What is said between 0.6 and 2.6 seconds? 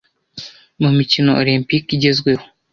Mu mikino Olempike igezweho